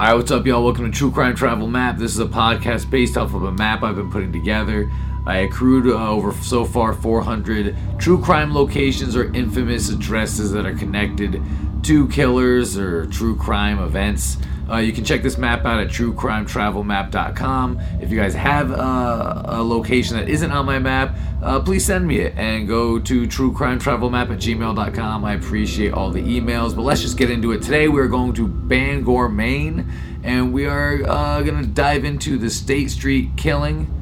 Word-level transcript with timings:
Alright, 0.00 0.16
what's 0.16 0.30
up, 0.30 0.46
y'all? 0.46 0.64
Welcome 0.64 0.90
to 0.90 0.98
True 0.98 1.10
Crime 1.10 1.36
Travel 1.36 1.68
Map. 1.68 1.98
This 1.98 2.12
is 2.12 2.20
a 2.20 2.24
podcast 2.24 2.88
based 2.88 3.18
off 3.18 3.34
of 3.34 3.42
a 3.42 3.52
map 3.52 3.82
I've 3.82 3.96
been 3.96 4.10
putting 4.10 4.32
together. 4.32 4.90
I 5.26 5.38
accrued 5.38 5.86
uh, 5.86 6.10
over 6.10 6.32
so 6.32 6.64
far 6.64 6.92
400 6.92 7.76
true 7.98 8.20
crime 8.20 8.54
locations 8.54 9.16
or 9.16 9.32
infamous 9.34 9.88
addresses 9.90 10.52
that 10.52 10.66
are 10.66 10.74
connected 10.74 11.42
to 11.84 12.08
killers 12.08 12.76
or 12.76 13.06
true 13.06 13.36
crime 13.36 13.78
events. 13.78 14.36
Uh, 14.70 14.76
you 14.76 14.92
can 14.92 15.04
check 15.04 15.22
this 15.22 15.36
map 15.36 15.64
out 15.64 15.80
at 15.80 15.88
truecrimetravelmap.com. 15.88 17.80
If 18.00 18.10
you 18.10 18.16
guys 18.20 18.34
have 18.34 18.70
uh, 18.70 19.42
a 19.46 19.62
location 19.62 20.16
that 20.16 20.28
isn't 20.28 20.52
on 20.52 20.64
my 20.64 20.78
map, 20.78 21.18
uh, 21.42 21.58
please 21.60 21.84
send 21.84 22.06
me 22.06 22.18
it 22.20 22.36
and 22.36 22.68
go 22.68 23.00
to 23.00 23.26
truecrimetravelmap 23.26 24.30
at 24.30 24.38
gmail.com. 24.38 25.24
I 25.24 25.34
appreciate 25.34 25.92
all 25.92 26.10
the 26.10 26.22
emails, 26.22 26.76
but 26.76 26.82
let's 26.82 27.02
just 27.02 27.18
get 27.18 27.30
into 27.30 27.50
it. 27.50 27.62
Today 27.62 27.88
we're 27.88 28.06
going 28.06 28.32
to 28.34 28.46
Bangor, 28.46 29.28
Maine, 29.28 29.90
and 30.22 30.52
we 30.52 30.66
are 30.66 31.02
uh, 31.04 31.42
going 31.42 31.60
to 31.60 31.68
dive 31.68 32.04
into 32.04 32.38
the 32.38 32.48
State 32.48 32.92
Street 32.92 33.30
killing, 33.36 33.92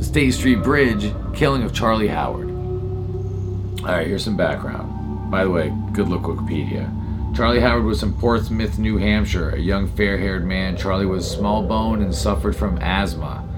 State 0.00 0.32
Street 0.32 0.62
Bridge 0.62 1.10
killing 1.34 1.62
of 1.62 1.72
Charlie 1.72 2.08
Howard. 2.08 2.50
All 2.50 3.86
right, 3.86 4.06
here's 4.06 4.24
some 4.24 4.36
background. 4.36 5.30
By 5.30 5.44
the 5.44 5.50
way, 5.50 5.72
good 5.92 6.08
look 6.08 6.22
Wikipedia. 6.22 6.92
Charlie 7.34 7.60
Howard 7.60 7.84
was 7.84 8.00
from 8.00 8.12
Portsmouth, 8.12 8.78
New 8.78 8.98
Hampshire, 8.98 9.50
a 9.50 9.58
young 9.58 9.88
fair 9.88 10.18
haired 10.18 10.46
man. 10.46 10.76
Charlie 10.76 11.06
was 11.06 11.30
small 11.30 11.62
boned 11.62 12.02
and 12.02 12.14
suffered 12.14 12.54
from 12.54 12.78
asthma. 12.78 13.48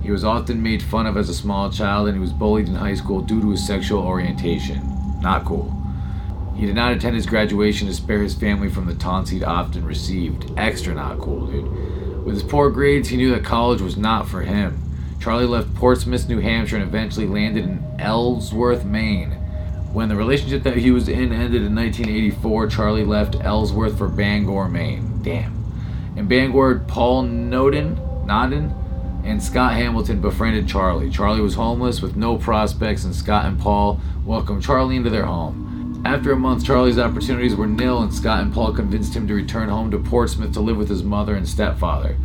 He 0.00 0.12
was 0.12 0.24
often 0.24 0.62
made 0.62 0.84
fun 0.84 1.06
of 1.06 1.16
as 1.16 1.28
a 1.28 1.34
small 1.34 1.70
child 1.70 2.06
and 2.06 2.16
he 2.16 2.20
was 2.20 2.32
bullied 2.32 2.68
in 2.68 2.76
high 2.76 2.94
school 2.94 3.20
due 3.20 3.40
to 3.40 3.50
his 3.50 3.66
sexual 3.66 4.02
orientation. 4.02 4.80
Not 5.20 5.44
cool. 5.44 5.74
He 6.54 6.64
did 6.64 6.76
not 6.76 6.92
attend 6.92 7.16
his 7.16 7.26
graduation 7.26 7.88
to 7.88 7.94
spare 7.94 8.22
his 8.22 8.34
family 8.34 8.68
from 8.68 8.86
the 8.86 8.94
taunts 8.94 9.30
he'd 9.30 9.44
often 9.44 9.84
received. 9.84 10.52
Extra 10.56 10.94
not 10.94 11.18
cool, 11.18 11.46
dude. 11.46 12.24
With 12.24 12.34
his 12.34 12.44
poor 12.44 12.70
grades, 12.70 13.08
he 13.08 13.16
knew 13.16 13.30
that 13.32 13.44
college 13.44 13.80
was 13.80 13.96
not 13.96 14.28
for 14.28 14.42
him. 14.42 14.87
Charlie 15.28 15.44
left 15.44 15.74
Portsmouth, 15.74 16.26
New 16.26 16.40
Hampshire, 16.40 16.76
and 16.76 16.88
eventually 16.88 17.26
landed 17.26 17.64
in 17.64 17.84
Ellsworth, 17.98 18.86
Maine. 18.86 19.32
When 19.92 20.08
the 20.08 20.16
relationship 20.16 20.62
that 20.62 20.78
he 20.78 20.90
was 20.90 21.06
in 21.06 21.34
ended 21.34 21.64
in 21.64 21.74
1984, 21.74 22.68
Charlie 22.68 23.04
left 23.04 23.36
Ellsworth 23.38 23.98
for 23.98 24.08
Bangor, 24.08 24.70
Maine. 24.70 25.20
Damn. 25.22 25.66
In 26.16 26.28
Bangor, 26.28 26.78
Paul 26.88 27.24
Noden, 27.24 28.24
Nodden, 28.24 28.72
and 29.22 29.42
Scott 29.42 29.74
Hamilton 29.74 30.22
befriended 30.22 30.66
Charlie. 30.66 31.10
Charlie 31.10 31.42
was 31.42 31.56
homeless 31.56 32.00
with 32.00 32.16
no 32.16 32.38
prospects, 32.38 33.04
and 33.04 33.14
Scott 33.14 33.44
and 33.44 33.60
Paul 33.60 34.00
welcomed 34.24 34.62
Charlie 34.62 34.96
into 34.96 35.10
their 35.10 35.26
home. 35.26 36.00
After 36.06 36.32
a 36.32 36.36
month, 36.38 36.64
Charlie's 36.64 36.98
opportunities 36.98 37.54
were 37.54 37.66
nil, 37.66 38.00
and 38.00 38.14
Scott 38.14 38.40
and 38.40 38.54
Paul 38.54 38.72
convinced 38.72 39.12
him 39.12 39.28
to 39.28 39.34
return 39.34 39.68
home 39.68 39.90
to 39.90 39.98
Portsmouth 39.98 40.54
to 40.54 40.60
live 40.60 40.78
with 40.78 40.88
his 40.88 41.02
mother 41.02 41.34
and 41.34 41.46
stepfather. 41.46 42.16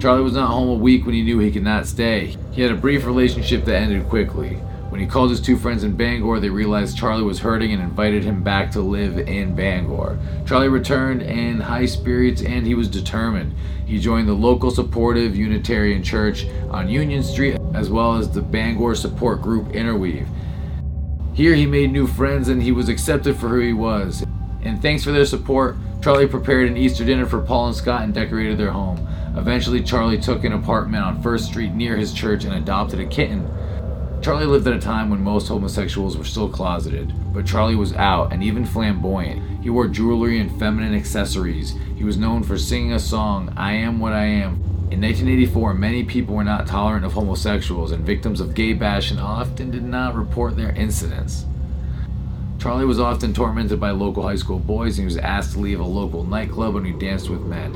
Charlie 0.00 0.22
was 0.22 0.32
not 0.32 0.48
home 0.48 0.70
a 0.70 0.82
week 0.82 1.04
when 1.04 1.14
he 1.14 1.22
knew 1.22 1.38
he 1.40 1.50
could 1.50 1.62
not 1.62 1.86
stay. 1.86 2.34
He 2.52 2.62
had 2.62 2.70
a 2.70 2.76
brief 2.76 3.04
relationship 3.04 3.66
that 3.66 3.82
ended 3.82 4.08
quickly. 4.08 4.54
When 4.88 4.98
he 4.98 5.06
called 5.06 5.28
his 5.28 5.42
two 5.42 5.58
friends 5.58 5.84
in 5.84 5.94
Bangor, 5.94 6.40
they 6.40 6.48
realized 6.48 6.96
Charlie 6.96 7.22
was 7.22 7.38
hurting 7.38 7.70
and 7.74 7.82
invited 7.82 8.24
him 8.24 8.42
back 8.42 8.70
to 8.72 8.80
live 8.80 9.18
in 9.18 9.54
Bangor. 9.54 10.18
Charlie 10.46 10.68
returned 10.68 11.20
in 11.20 11.60
high 11.60 11.84
spirits 11.84 12.40
and 12.40 12.66
he 12.66 12.74
was 12.74 12.88
determined. 12.88 13.54
He 13.84 13.98
joined 13.98 14.26
the 14.26 14.32
local 14.32 14.70
supportive 14.70 15.36
Unitarian 15.36 16.02
Church 16.02 16.46
on 16.70 16.88
Union 16.88 17.22
Street 17.22 17.58
as 17.74 17.90
well 17.90 18.16
as 18.16 18.30
the 18.30 18.40
Bangor 18.40 18.94
support 18.94 19.42
group 19.42 19.70
Interweave. 19.72 20.26
Here 21.34 21.54
he 21.54 21.66
made 21.66 21.92
new 21.92 22.06
friends 22.06 22.48
and 22.48 22.62
he 22.62 22.72
was 22.72 22.88
accepted 22.88 23.36
for 23.36 23.48
who 23.48 23.60
he 23.60 23.74
was. 23.74 24.24
And 24.62 24.80
thanks 24.80 25.04
for 25.04 25.12
their 25.12 25.26
support, 25.26 25.76
Charlie 26.02 26.26
prepared 26.26 26.68
an 26.70 26.78
Easter 26.78 27.04
dinner 27.04 27.26
for 27.26 27.42
Paul 27.42 27.66
and 27.66 27.76
Scott 27.76 28.02
and 28.02 28.14
decorated 28.14 28.56
their 28.56 28.70
home. 28.70 29.06
Eventually, 29.36 29.82
Charlie 29.82 30.18
took 30.18 30.44
an 30.44 30.52
apartment 30.52 31.04
on 31.04 31.22
First 31.22 31.46
Street 31.46 31.72
near 31.72 31.96
his 31.96 32.12
church 32.12 32.44
and 32.44 32.54
adopted 32.54 33.00
a 33.00 33.06
kitten. 33.06 33.48
Charlie 34.22 34.44
lived 34.44 34.66
at 34.66 34.74
a 34.74 34.80
time 34.80 35.08
when 35.08 35.22
most 35.22 35.48
homosexuals 35.48 36.16
were 36.16 36.24
still 36.24 36.48
closeted, 36.48 37.12
but 37.32 37.46
Charlie 37.46 37.76
was 37.76 37.94
out 37.94 38.32
and 38.32 38.42
even 38.42 38.66
flamboyant. 38.66 39.62
He 39.62 39.70
wore 39.70 39.88
jewelry 39.88 40.40
and 40.40 40.58
feminine 40.58 40.94
accessories. 40.94 41.74
He 41.96 42.04
was 42.04 42.18
known 42.18 42.42
for 42.42 42.58
singing 42.58 42.92
a 42.92 42.98
song, 42.98 43.52
I 43.56 43.72
Am 43.72 43.98
What 43.98 44.12
I 44.12 44.24
Am. 44.24 44.54
In 44.90 45.00
1984, 45.00 45.74
many 45.74 46.02
people 46.04 46.34
were 46.34 46.44
not 46.44 46.66
tolerant 46.66 47.04
of 47.04 47.12
homosexuals, 47.12 47.92
and 47.92 48.04
victims 48.04 48.40
of 48.40 48.54
gay 48.54 48.72
bashing 48.72 49.18
often 49.18 49.70
did 49.70 49.84
not 49.84 50.16
report 50.16 50.56
their 50.56 50.72
incidents. 50.72 51.46
Charlie 52.58 52.84
was 52.84 53.00
often 53.00 53.32
tormented 53.32 53.80
by 53.80 53.90
local 53.90 54.24
high 54.24 54.36
school 54.36 54.58
boys, 54.58 54.98
and 54.98 55.08
he 55.08 55.14
was 55.14 55.24
asked 55.24 55.52
to 55.52 55.60
leave 55.60 55.80
a 55.80 55.84
local 55.84 56.24
nightclub 56.24 56.74
when 56.74 56.84
he 56.84 56.92
danced 56.92 57.30
with 57.30 57.40
men. 57.40 57.72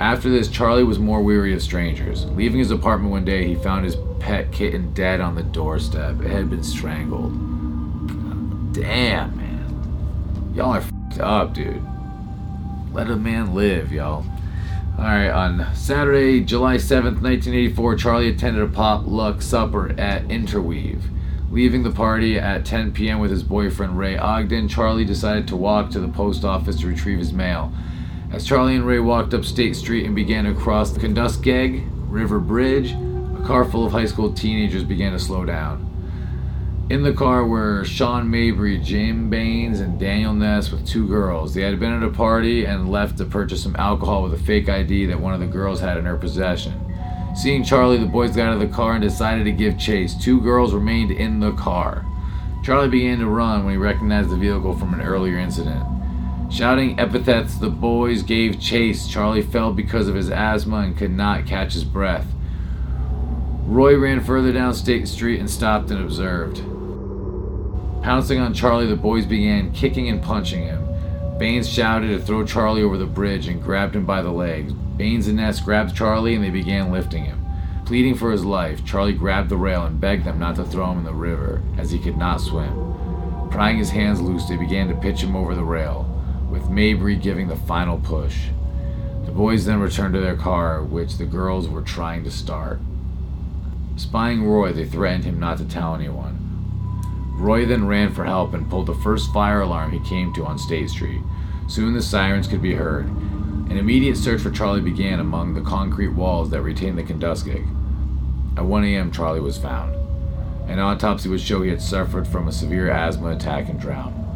After 0.00 0.30
this, 0.30 0.48
Charlie 0.48 0.84
was 0.84 1.00
more 1.00 1.22
weary 1.22 1.52
of 1.52 1.60
strangers. 1.60 2.24
Leaving 2.26 2.60
his 2.60 2.70
apartment 2.70 3.10
one 3.10 3.24
day, 3.24 3.48
he 3.48 3.56
found 3.56 3.84
his 3.84 3.96
pet 4.20 4.52
kitten 4.52 4.92
dead 4.94 5.20
on 5.20 5.34
the 5.34 5.42
doorstep. 5.42 6.20
It 6.22 6.30
had 6.30 6.48
been 6.48 6.62
strangled. 6.62 7.32
damn, 8.72 9.36
man. 9.36 10.52
Y'all 10.54 10.74
are 10.74 10.80
fed 10.80 11.20
up, 11.20 11.52
dude. 11.52 11.82
Let 12.92 13.10
a 13.10 13.16
man 13.16 13.54
live, 13.54 13.90
y'all. 13.90 14.24
Alright, 14.96 15.30
on 15.30 15.74
Saturday, 15.74 16.44
July 16.44 16.76
7th, 16.76 17.20
1984, 17.22 17.96
Charlie 17.96 18.28
attended 18.30 18.62
a 18.62 18.68
potluck 18.68 19.42
supper 19.42 19.92
at 19.98 20.30
Interweave. 20.30 21.04
Leaving 21.50 21.82
the 21.82 21.90
party 21.90 22.38
at 22.38 22.64
10 22.64 22.92
p.m. 22.92 23.18
with 23.18 23.30
his 23.30 23.42
boyfriend 23.42 23.98
Ray 23.98 24.16
Ogden, 24.16 24.68
Charlie 24.68 25.04
decided 25.04 25.48
to 25.48 25.56
walk 25.56 25.90
to 25.90 26.00
the 26.00 26.08
post 26.08 26.44
office 26.44 26.80
to 26.80 26.86
retrieve 26.86 27.18
his 27.18 27.32
mail. 27.32 27.72
As 28.30 28.46
Charlie 28.46 28.76
and 28.76 28.86
Ray 28.86 29.00
walked 29.00 29.32
up 29.32 29.42
State 29.42 29.74
Street 29.74 30.04
and 30.04 30.14
began 30.14 30.44
to 30.44 30.52
cross 30.52 30.90
the 30.90 31.00
Kenduskeag 31.00 31.88
River 32.08 32.38
Bridge, 32.38 32.92
a 32.92 33.42
car 33.46 33.64
full 33.64 33.86
of 33.86 33.92
high 33.92 34.04
school 34.04 34.32
teenagers 34.32 34.84
began 34.84 35.12
to 35.12 35.18
slow 35.18 35.46
down. 35.46 35.86
In 36.90 37.02
the 37.02 37.12
car 37.14 37.46
were 37.46 37.84
Sean 37.86 38.30
Mabry, 38.30 38.78
Jim 38.78 39.30
Baines, 39.30 39.80
and 39.80 39.98
Daniel 39.98 40.34
Ness 40.34 40.70
with 40.70 40.86
two 40.86 41.08
girls. 41.08 41.54
They 41.54 41.62
had 41.62 41.80
been 41.80 41.92
at 41.92 42.02
a 42.02 42.10
party 42.10 42.66
and 42.66 42.90
left 42.90 43.16
to 43.18 43.24
purchase 43.24 43.62
some 43.62 43.76
alcohol 43.76 44.22
with 44.22 44.34
a 44.34 44.44
fake 44.44 44.68
ID 44.68 45.06
that 45.06 45.20
one 45.20 45.32
of 45.32 45.40
the 45.40 45.46
girls 45.46 45.80
had 45.80 45.96
in 45.96 46.04
her 46.04 46.16
possession. 46.18 46.74
Seeing 47.34 47.64
Charlie, 47.64 47.96
the 47.96 48.06
boys 48.06 48.36
got 48.36 48.48
out 48.48 48.54
of 48.54 48.60
the 48.60 48.74
car 48.74 48.92
and 48.92 49.02
decided 49.02 49.44
to 49.44 49.52
give 49.52 49.78
chase. 49.78 50.14
Two 50.14 50.40
girls 50.42 50.74
remained 50.74 51.12
in 51.12 51.40
the 51.40 51.52
car. 51.52 52.04
Charlie 52.62 52.88
began 52.88 53.20
to 53.20 53.26
run 53.26 53.64
when 53.64 53.72
he 53.72 53.78
recognized 53.78 54.28
the 54.28 54.36
vehicle 54.36 54.76
from 54.76 54.92
an 54.92 55.00
earlier 55.00 55.38
incident. 55.38 55.97
Shouting 56.50 56.98
epithets, 56.98 57.56
the 57.56 57.68
boys 57.68 58.22
gave 58.22 58.58
chase. 58.58 59.06
Charlie 59.06 59.42
fell 59.42 59.72
because 59.72 60.08
of 60.08 60.14
his 60.14 60.30
asthma 60.30 60.78
and 60.78 60.96
could 60.96 61.10
not 61.10 61.46
catch 61.46 61.74
his 61.74 61.84
breath. 61.84 62.26
Roy 63.66 63.98
ran 63.98 64.24
further 64.24 64.50
down 64.50 64.72
State 64.72 65.08
Street 65.08 65.40
and 65.40 65.50
stopped 65.50 65.90
and 65.90 66.00
observed. 66.00 66.56
Pouncing 68.02 68.40
on 68.40 68.54
Charlie, 68.54 68.86
the 68.86 68.96
boys 68.96 69.26
began 69.26 69.72
kicking 69.72 70.08
and 70.08 70.22
punching 70.22 70.62
him. 70.62 70.88
Baines 71.38 71.68
shouted 71.68 72.08
to 72.08 72.18
throw 72.18 72.46
Charlie 72.46 72.82
over 72.82 72.96
the 72.96 73.04
bridge 73.04 73.46
and 73.46 73.62
grabbed 73.62 73.94
him 73.94 74.06
by 74.06 74.22
the 74.22 74.30
legs. 74.30 74.72
Baines 74.72 75.28
and 75.28 75.36
Ness 75.36 75.60
grabbed 75.60 75.94
Charlie 75.94 76.34
and 76.34 76.42
they 76.42 76.50
began 76.50 76.90
lifting 76.90 77.26
him. 77.26 77.44
Pleading 77.84 78.14
for 78.14 78.32
his 78.32 78.44
life, 78.44 78.84
Charlie 78.86 79.12
grabbed 79.12 79.50
the 79.50 79.56
rail 79.56 79.84
and 79.84 80.00
begged 80.00 80.24
them 80.24 80.38
not 80.38 80.56
to 80.56 80.64
throw 80.64 80.92
him 80.92 80.98
in 80.98 81.04
the 81.04 81.12
river, 81.12 81.62
as 81.76 81.90
he 81.90 81.98
could 81.98 82.16
not 82.16 82.40
swim. 82.40 83.50
Prying 83.50 83.76
his 83.76 83.90
hands 83.90 84.20
loose, 84.20 84.46
they 84.46 84.56
began 84.56 84.88
to 84.88 84.94
pitch 84.94 85.20
him 85.20 85.36
over 85.36 85.54
the 85.54 85.64
rail 85.64 86.07
with 86.50 86.70
Mabry 86.70 87.16
giving 87.16 87.48
the 87.48 87.56
final 87.56 87.98
push. 87.98 88.48
The 89.24 89.32
boys 89.32 89.66
then 89.66 89.80
returned 89.80 90.14
to 90.14 90.20
their 90.20 90.36
car, 90.36 90.82
which 90.82 91.18
the 91.18 91.26
girls 91.26 91.68
were 91.68 91.82
trying 91.82 92.24
to 92.24 92.30
start. 92.30 92.80
Spying 93.96 94.44
Roy, 94.44 94.72
they 94.72 94.86
threatened 94.86 95.24
him 95.24 95.38
not 95.38 95.58
to 95.58 95.64
tell 95.64 95.94
anyone. 95.94 96.38
Roy 97.36 97.66
then 97.66 97.86
ran 97.86 98.12
for 98.12 98.24
help 98.24 98.54
and 98.54 98.68
pulled 98.68 98.86
the 98.86 98.94
first 98.94 99.32
fire 99.32 99.60
alarm 99.60 99.92
he 99.92 100.00
came 100.00 100.32
to 100.34 100.44
on 100.44 100.58
State 100.58 100.90
Street. 100.90 101.20
Soon 101.68 101.94
the 101.94 102.02
sirens 102.02 102.48
could 102.48 102.62
be 102.62 102.74
heard. 102.74 103.06
An 103.06 103.76
immediate 103.76 104.16
search 104.16 104.40
for 104.40 104.50
Charlie 104.50 104.80
began 104.80 105.20
among 105.20 105.54
the 105.54 105.60
concrete 105.60 106.08
walls 106.08 106.50
that 106.50 106.62
retained 106.62 106.96
the 106.96 107.02
Kenduskeag. 107.02 107.66
At 108.56 108.64
1 108.64 108.84
a.m., 108.84 109.12
Charlie 109.12 109.40
was 109.40 109.58
found. 109.58 109.94
An 110.68 110.78
autopsy 110.78 111.28
would 111.28 111.40
show 111.40 111.62
he 111.62 111.70
had 111.70 111.82
suffered 111.82 112.26
from 112.26 112.48
a 112.48 112.52
severe 112.52 112.90
asthma 112.90 113.30
attack 113.30 113.68
and 113.68 113.78
drowned. 113.78 114.27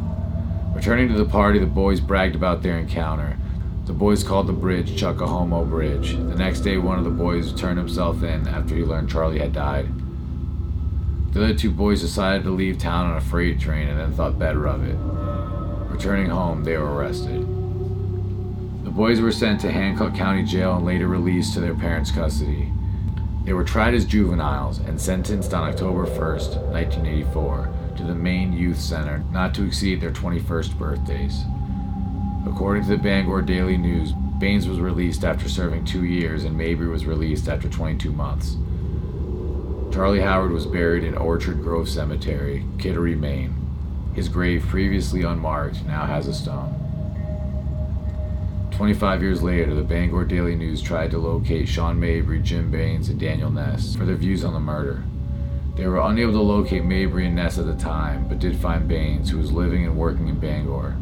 Returning 0.75 1.09
to 1.09 1.15
the 1.15 1.25
party, 1.25 1.59
the 1.59 1.67
boys 1.67 2.01
bragged 2.01 2.35
about 2.35 2.63
their 2.63 2.79
encounter. 2.79 3.37
The 3.85 3.93
boys 3.93 4.25
called 4.25 4.47
the 4.47 4.55
bridge 4.55 4.99
Chuckahomo 4.99 5.69
Bridge. 5.69 6.13
The 6.13 6.35
next 6.35 6.61
day, 6.61 6.79
one 6.79 6.99
of 6.99 7.05
the 7.05 7.11
boys 7.11 7.53
turned 7.53 7.79
himself 7.79 8.23
in 8.23 8.49
after 8.49 8.75
he 8.75 8.83
learned 8.83 9.11
Charlie 9.11 9.39
had 9.39 9.53
died. 9.53 9.89
The 11.33 11.45
other 11.45 11.55
two 11.55 11.71
boys 11.71 12.01
decided 12.01 12.45
to 12.45 12.51
leave 12.51 12.79
town 12.79 13.11
on 13.11 13.17
a 13.17 13.21
freight 13.21 13.61
train 13.61 13.89
and 13.89 14.01
then 14.01 14.13
thought 14.13 14.39
better 14.39 14.67
of 14.67 14.83
it. 14.83 14.97
Returning 15.93 16.31
home, 16.31 16.65
they 16.65 16.79
were 16.79 16.95
arrested. 16.95 17.41
The 18.85 18.91
boys 18.91 19.21
were 19.21 19.31
sent 19.31 19.61
to 19.61 19.71
Hancock 19.71 20.15
County 20.15 20.43
Jail 20.43 20.77
and 20.77 20.87
later 20.87 21.07
released 21.07 21.53
to 21.55 21.61
their 21.61 21.75
parents' 21.75 22.11
custody. 22.11 22.73
They 23.45 23.53
were 23.53 23.65
tried 23.65 23.95
as 23.95 24.05
juveniles 24.05 24.79
and 24.79 25.01
sentenced 25.01 25.53
on 25.53 25.69
October 25.69 26.07
1st, 26.07 26.63
1984 26.73 27.82
to 27.97 28.05
the 28.05 28.15
Maine 28.15 28.53
Youth 28.53 28.81
Center 28.81 29.25
not 29.31 29.55
to 29.55 29.65
exceed 29.65 30.01
their 30.01 30.11
21st 30.11 30.79
birthdays. 30.79 31.45
According 32.47 32.85
to 32.85 32.91
the 32.91 32.99
Bangor 32.99 33.43
Daily 33.43 33.77
News, 33.77 34.13
Baines 34.39 34.67
was 34.67 34.81
released 34.81 35.25
after 35.25 35.49
serving 35.49 35.85
two 35.85 36.05
years, 36.05 36.45
and 36.45 36.57
Mabry 36.57 36.89
was 36.89 37.07
released 37.07 37.49
after 37.49 37.69
22 37.69 38.11
months. 38.11 38.57
Charlie 39.93 40.21
Howard 40.21 40.51
was 40.51 40.67
buried 40.67 41.05
in 41.05 41.17
Orchard 41.17 41.63
Grove 41.63 41.89
Cemetery, 41.89 42.65
Kittery, 42.79 43.15
Maine. 43.15 43.55
His 44.15 44.29
grave, 44.29 44.65
previously 44.69 45.23
unmarked, 45.23 45.85
now 45.85 46.07
has 46.07 46.27
a 46.27 46.35
stone. 46.35 46.79
25 48.73 49.23
years 49.23 49.43
later, 49.43 49.75
the 49.75 49.83
Bangor 49.83 50.25
Daily 50.25 50.57
News 50.57 50.83
tried 50.83 51.13
to 51.13 51.19
locate 51.19 51.69
Sean 51.69 52.01
Mabry, 52.01 52.41
Jim 52.41 52.71
Baines, 52.71 53.09
and 53.11 53.21
Daniel 53.21 53.51
Ness 53.51 53.95
for 53.95 54.05
their 54.05 54.17
views 54.17 54.45
on 54.45 54.55
the 54.55 54.61
murder. 54.61 55.05
They 55.75 55.87
were 55.87 56.01
unable 56.01 56.33
to 56.33 56.41
locate 56.41 56.85
Mabry 56.85 57.27
and 57.27 57.37
Ness 57.37 57.59
at 57.59 57.65
the 57.65 57.75
time, 57.75 58.29
but 58.29 58.39
did 58.39 58.57
find 58.57 58.87
Baines, 58.87 59.31
who 59.31 59.39
was 59.39 59.53
living 59.53 59.87
and 59.87 59.97
working 59.97 60.29
in 60.29 60.39
Bangor. 60.39 60.97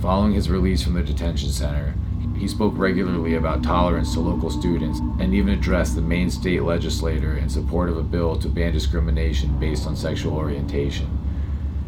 Following 0.00 0.34
his 0.34 0.48
release 0.48 0.82
from 0.82 0.94
the 0.94 1.02
detention 1.02 1.50
center, 1.50 1.94
he 2.36 2.46
spoke 2.46 2.74
regularly 2.76 3.34
about 3.34 3.64
tolerance 3.64 4.12
to 4.14 4.20
local 4.20 4.50
students 4.50 5.00
and 5.18 5.34
even 5.34 5.54
addressed 5.54 5.96
the 5.96 6.00
Maine 6.00 6.30
state 6.30 6.62
legislature 6.62 7.36
in 7.36 7.48
support 7.48 7.88
of 7.88 7.96
a 7.96 8.02
bill 8.02 8.36
to 8.36 8.48
ban 8.48 8.72
discrimination 8.72 9.58
based 9.58 9.86
on 9.86 9.96
sexual 9.96 10.34
orientation. 10.34 11.08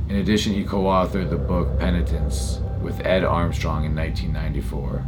In 0.08 0.16
addition, 0.16 0.52
he 0.52 0.64
co 0.64 0.84
authored 0.84 1.30
the 1.30 1.36
book 1.36 1.78
Penitence 1.78 2.60
with 2.80 3.04
Ed 3.06 3.22
Armstrong 3.22 3.84
in 3.84 3.94
1994. 3.94 5.04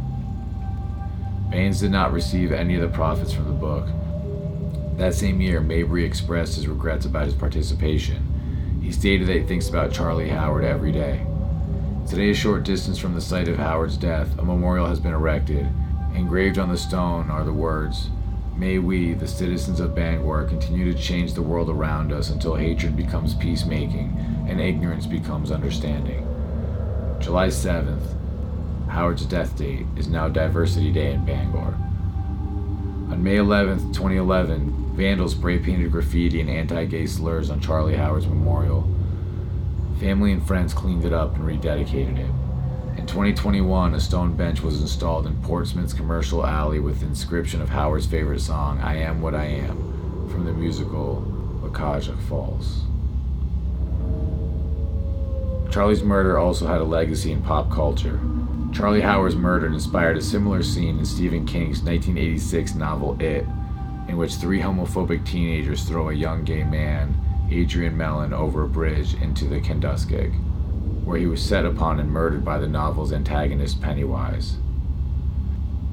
Baines 1.49 1.79
did 1.79 1.91
not 1.91 2.13
receive 2.13 2.51
any 2.51 2.75
of 2.75 2.81
the 2.81 2.89
profits 2.89 3.33
from 3.33 3.45
the 3.45 3.51
book. 3.51 3.87
That 4.99 5.15
same 5.15 5.39
year, 5.39 5.61
Mabry 5.61 6.03
expressed 6.03 6.55
his 6.55 6.67
regrets 6.67 7.05
about 7.05 7.23
his 7.23 7.33
participation. 7.33 8.81
He 8.83 8.91
stated 8.91 9.29
that 9.29 9.37
he 9.37 9.43
thinks 9.43 9.69
about 9.69 9.93
Charlie 9.93 10.27
Howard 10.27 10.65
every 10.65 10.91
day. 10.91 11.25
Today, 12.05 12.31
a 12.31 12.33
short 12.33 12.63
distance 12.63 12.97
from 12.97 13.15
the 13.15 13.21
site 13.21 13.47
of 13.47 13.55
Howard's 13.55 13.95
death, 13.95 14.37
a 14.37 14.43
memorial 14.43 14.87
has 14.87 14.99
been 14.99 15.13
erected. 15.13 15.65
Engraved 16.13 16.57
on 16.59 16.67
the 16.67 16.77
stone 16.77 17.31
are 17.31 17.45
the 17.45 17.53
words 17.53 18.09
May 18.57 18.77
we, 18.77 19.13
the 19.13 19.25
citizens 19.25 19.79
of 19.79 19.95
Bangor, 19.95 20.43
continue 20.43 20.91
to 20.91 20.99
change 21.01 21.33
the 21.33 21.41
world 21.41 21.69
around 21.69 22.11
us 22.11 22.29
until 22.29 22.55
hatred 22.55 22.97
becomes 22.97 23.33
peacemaking 23.33 24.13
and 24.49 24.59
ignorance 24.59 25.05
becomes 25.05 25.49
understanding. 25.49 26.27
July 27.21 27.47
7th, 27.47 28.17
Howard's 28.89 29.25
death 29.25 29.57
date, 29.57 29.85
is 29.95 30.09
now 30.09 30.27
Diversity 30.27 30.91
Day 30.91 31.13
in 31.13 31.23
Bangor. 31.23 31.73
On 33.09 33.23
May 33.23 33.37
11th, 33.37 33.93
2011, 33.93 34.88
vandals 34.99 35.31
spray 35.31 35.57
painted 35.57 35.89
graffiti 35.89 36.41
and 36.41 36.49
anti 36.49 36.83
gay 36.83 37.05
slurs 37.05 37.49
on 37.49 37.61
Charlie 37.61 37.95
Howard's 37.95 38.27
memorial. 38.27 38.85
Family 39.97 40.33
and 40.33 40.45
friends 40.45 40.73
cleaned 40.73 41.05
it 41.05 41.13
up 41.13 41.35
and 41.35 41.45
rededicated 41.45 42.19
it. 42.19 42.99
In 42.99 43.07
2021, 43.07 43.93
a 43.93 43.99
stone 44.01 44.35
bench 44.35 44.61
was 44.61 44.81
installed 44.81 45.25
in 45.25 45.41
Portsmouth's 45.41 45.93
commercial 45.93 46.45
alley 46.45 46.81
with 46.81 47.01
inscription 47.01 47.61
of 47.61 47.69
Howard's 47.69 48.07
favorite 48.07 48.41
song, 48.41 48.81
I 48.81 48.97
Am 48.97 49.21
What 49.21 49.33
I 49.33 49.45
Am, 49.45 50.27
from 50.29 50.43
the 50.43 50.51
musical 50.51 51.23
La 51.61 51.69
Cage 51.69 52.09
aux 52.09 52.17
Folles. 52.27 52.81
Charlie's 55.71 56.03
murder 56.03 56.37
also 56.37 56.67
had 56.67 56.81
a 56.81 56.83
legacy 56.83 57.31
in 57.31 57.41
pop 57.41 57.71
culture. 57.71 58.19
Charlie 58.73 58.99
Howard's 58.99 59.37
murder 59.37 59.67
inspired 59.67 60.17
a 60.17 60.21
similar 60.21 60.61
scene 60.61 60.99
in 60.99 61.05
Stephen 61.05 61.45
King's 61.45 61.81
1986 61.81 62.75
novel 62.75 63.15
It, 63.21 63.45
in 64.09 64.17
which 64.17 64.35
three 64.35 64.59
homophobic 64.59 65.23
teenagers 65.25 65.83
throw 65.83 66.09
a 66.09 66.13
young 66.13 66.43
gay 66.43 66.63
man 66.63 67.15
Adrian 67.51 67.95
Mellon 67.95 68.33
over 68.33 68.63
a 68.63 68.67
bridge 68.67 69.13
into 69.21 69.45
the 69.45 69.61
Kenduskeag, 69.61 70.33
where 71.03 71.17
he 71.17 71.27
was 71.27 71.41
set 71.41 71.65
upon 71.65 71.99
and 71.99 72.09
murdered 72.09 72.43
by 72.43 72.57
the 72.57 72.67
novel's 72.67 73.13
antagonist 73.13 73.81
Pennywise. 73.81 74.57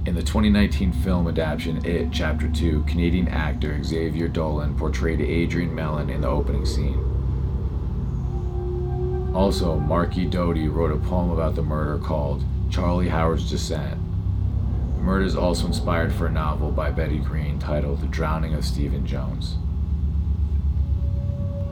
In 0.06 0.14
the 0.14 0.22
2019 0.22 0.92
film 0.92 1.28
adaptation 1.28 1.84
It, 1.84 2.08
Chapter 2.12 2.48
2, 2.48 2.84
Canadian 2.86 3.28
actor 3.28 3.82
Xavier 3.82 4.28
Dolan 4.28 4.76
portrayed 4.76 5.20
Adrian 5.20 5.74
Mellon 5.74 6.08
in 6.08 6.20
the 6.22 6.28
opening 6.28 6.64
scene. 6.64 7.02
Also, 9.34 9.78
Marky 9.78 10.24
Doty 10.24 10.68
wrote 10.68 10.92
a 10.92 10.96
poem 10.96 11.30
about 11.30 11.54
the 11.54 11.62
murder 11.62 11.98
called 11.98 12.44
Charlie 12.70 13.08
Howard's 13.08 13.50
Descent. 13.50 14.00
Murder 15.06 15.24
is 15.24 15.36
also 15.36 15.68
inspired 15.68 16.12
for 16.12 16.26
a 16.26 16.32
novel 16.32 16.72
by 16.72 16.90
Bette 16.90 17.18
Greene 17.18 17.60
titled 17.60 18.00
The 18.00 18.08
Drowning 18.08 18.54
of 18.54 18.64
Stephen 18.64 19.06
Jones. 19.06 19.54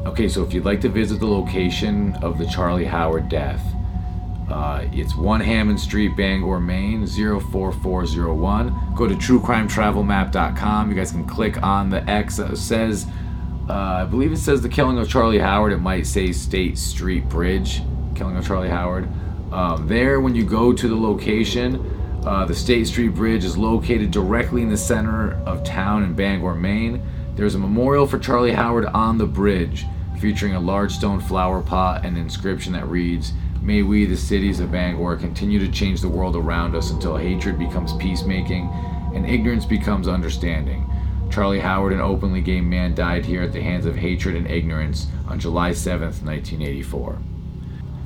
Okay, 0.06 0.28
so 0.28 0.44
if 0.44 0.54
you'd 0.54 0.64
like 0.64 0.80
to 0.82 0.88
visit 0.88 1.18
the 1.18 1.26
location 1.26 2.14
of 2.22 2.38
the 2.38 2.46
Charlie 2.46 2.84
Howard 2.84 3.28
death, 3.28 3.60
uh, 4.48 4.84
it's 4.92 5.16
1 5.16 5.40
Hammond 5.40 5.80
Street, 5.80 6.16
Bangor, 6.16 6.60
Maine, 6.60 7.08
04401. 7.08 8.94
Go 8.94 9.08
to 9.08 9.14
truecrimetravelmap.com. 9.16 10.90
You 10.90 10.94
guys 10.94 11.10
can 11.10 11.24
click 11.24 11.60
on 11.60 11.90
the 11.90 12.08
X 12.08 12.36
that 12.36 12.56
says, 12.56 13.04
uh, 13.68 13.72
I 13.72 14.04
believe 14.04 14.30
it 14.30 14.36
says 14.36 14.62
the 14.62 14.68
killing 14.68 14.96
of 14.98 15.08
Charlie 15.08 15.40
Howard. 15.40 15.72
It 15.72 15.78
might 15.78 16.06
say 16.06 16.30
State 16.30 16.78
Street 16.78 17.28
Bridge, 17.28 17.82
killing 18.14 18.36
of 18.36 18.46
Charlie 18.46 18.68
Howard. 18.68 19.08
Um, 19.50 19.88
there, 19.88 20.20
when 20.20 20.36
you 20.36 20.44
go 20.44 20.72
to 20.72 20.86
the 20.86 20.94
location, 20.94 22.03
uh, 22.24 22.44
the 22.46 22.54
State 22.54 22.86
Street 22.86 23.08
Bridge 23.08 23.44
is 23.44 23.56
located 23.56 24.10
directly 24.10 24.62
in 24.62 24.70
the 24.70 24.76
center 24.76 25.34
of 25.44 25.62
town 25.62 26.02
in 26.02 26.14
Bangor, 26.14 26.54
Maine. 26.54 27.02
There's 27.36 27.54
a 27.54 27.58
memorial 27.58 28.06
for 28.06 28.18
Charlie 28.18 28.52
Howard 28.52 28.86
on 28.86 29.18
the 29.18 29.26
bridge 29.26 29.84
featuring 30.20 30.54
a 30.54 30.60
large 30.60 30.92
stone 30.92 31.20
flower 31.20 31.60
pot 31.60 32.04
and 32.04 32.16
an 32.16 32.22
inscription 32.22 32.72
that 32.72 32.88
reads, 32.88 33.32
May 33.60 33.82
we, 33.82 34.06
the 34.06 34.16
cities 34.16 34.60
of 34.60 34.72
Bangor, 34.72 35.16
continue 35.16 35.58
to 35.58 35.70
change 35.70 36.00
the 36.00 36.08
world 36.08 36.36
around 36.36 36.74
us 36.74 36.90
until 36.90 37.16
hatred 37.16 37.58
becomes 37.58 37.92
peacemaking 37.94 38.70
and 39.14 39.28
ignorance 39.28 39.66
becomes 39.66 40.08
understanding. 40.08 40.90
Charlie 41.30 41.60
Howard, 41.60 41.92
an 41.92 42.00
openly 42.00 42.40
gay 42.40 42.60
man, 42.60 42.94
died 42.94 43.24
here 43.24 43.42
at 43.42 43.52
the 43.52 43.62
hands 43.62 43.86
of 43.86 43.96
hatred 43.96 44.36
and 44.36 44.50
ignorance 44.50 45.08
on 45.26 45.38
July 45.40 45.70
7th, 45.70 46.22
1984. 46.22 47.18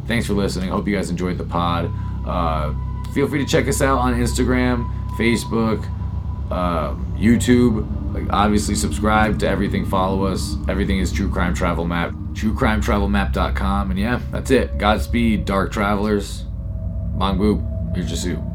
Thanks 0.06 0.26
for 0.26 0.32
listening. 0.32 0.70
Hope 0.70 0.88
you 0.88 0.97
guys 0.97 1.11
enjoyed 1.11 1.38
the 1.38 1.44
pod. 1.44 1.91
Uh, 2.26 2.73
feel 3.12 3.28
free 3.28 3.38
to 3.38 3.46
check 3.46 3.69
us 3.69 3.82
out 3.82 3.99
on 3.99 4.14
Instagram, 4.14 4.88
Facebook, 5.16 5.84
uh, 6.50 6.94
YouTube. 7.16 7.87
Like 8.14 8.32
obviously 8.32 8.75
subscribe 8.75 9.38
to 9.40 9.49
everything, 9.49 9.84
follow 9.84 10.25
us. 10.25 10.56
Everything 10.69 10.99
is 10.99 11.12
True 11.12 11.31
Crime 11.31 11.55
Travel 11.55 11.84
Map, 11.84 12.12
truecrimetravelmap.com. 12.32 13.90
And 13.90 13.99
yeah, 13.99 14.20
that's 14.31 14.50
it. 14.50 14.78
Godspeed, 14.78 15.44
Dark 15.44 15.72
Travelers. 15.72 16.44
Bong 17.19 17.38
Boop, 17.38 17.96
here's 17.96 18.10
Jasu. 18.10 18.48